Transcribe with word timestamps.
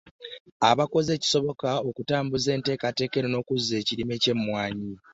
Abakoze 0.69 1.09
ekisoboka 1.13 1.69
okutambuza 1.89 2.49
enteekateeka 2.57 3.15
eno 3.17 3.29
n'okuzza 3.31 3.73
ekirime 3.81 4.15
ky'Emmwanyi. 4.23 4.91